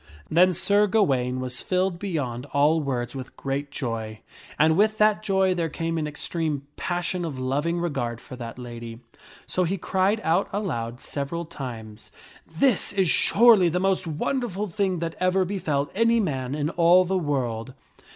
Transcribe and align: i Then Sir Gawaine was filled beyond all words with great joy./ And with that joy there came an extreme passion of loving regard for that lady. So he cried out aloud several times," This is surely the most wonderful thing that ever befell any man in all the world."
i 0.01 0.21
Then 0.31 0.51
Sir 0.51 0.87
Gawaine 0.87 1.39
was 1.39 1.61
filled 1.61 1.99
beyond 1.99 2.47
all 2.53 2.81
words 2.81 3.15
with 3.15 3.37
great 3.37 3.69
joy./ 3.69 4.21
And 4.57 4.75
with 4.75 4.97
that 4.97 5.21
joy 5.21 5.53
there 5.53 5.69
came 5.69 5.99
an 5.99 6.07
extreme 6.07 6.63
passion 6.75 7.23
of 7.23 7.37
loving 7.37 7.77
regard 7.79 8.19
for 8.19 8.35
that 8.35 8.57
lady. 8.57 9.01
So 9.45 9.63
he 9.63 9.77
cried 9.77 10.19
out 10.23 10.49
aloud 10.51 10.99
several 11.01 11.45
times," 11.45 12.11
This 12.47 12.91
is 12.93 13.11
surely 13.11 13.69
the 13.69 13.79
most 13.79 14.07
wonderful 14.07 14.65
thing 14.65 14.97
that 15.01 15.15
ever 15.19 15.45
befell 15.45 15.91
any 15.93 16.19
man 16.19 16.55
in 16.55 16.71
all 16.71 17.05
the 17.05 17.15
world." 17.19 17.75